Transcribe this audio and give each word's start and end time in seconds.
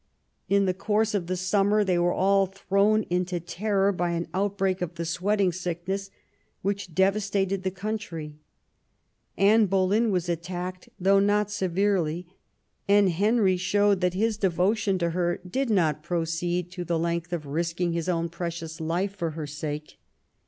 In 0.49 0.65
the 0.65 0.73
course 0.73 1.13
of 1.13 1.27
the 1.27 1.37
summer 1.37 1.83
they 1.83 1.99
were 1.99 2.11
all 2.11 2.47
thrown 2.47 3.03
into 3.11 3.39
terror 3.39 3.91
by 3.91 4.09
an 4.13 4.27
outbreak 4.33 4.81
of 4.81 4.95
the 4.95 5.05
"Sweating 5.05 5.51
Sickness," 5.51 6.09
which 6.63 6.95
devastated 6.95 7.61
the 7.61 7.69
country. 7.69 8.33
Anne 9.37 9.67
Boleyn 9.67 10.09
was 10.09 10.27
attacked, 10.27 10.89
though 10.99 11.19
not 11.19 11.51
severely; 11.51 12.25
and 12.87 13.11
Henry 13.11 13.57
showed 13.57 14.01
that 14.01 14.15
his 14.15 14.37
devotion 14.37 14.97
to 14.97 15.11
her 15.11 15.39
166 15.43 15.51
THOMAS 15.51 15.51
WOLSEY. 15.51 15.59
chap. 15.59 15.67
did 15.67 15.69
not 15.69 16.03
proceed 16.03 16.71
to 16.71 16.83
the 16.83 16.97
length 16.97 17.31
of 17.31 17.45
risking 17.45 17.93
his 17.93 18.09
own 18.09 18.27
precious 18.27 18.81
life 18.81 19.15
for 19.15 19.29
her 19.37 19.45
sake. 19.45 19.99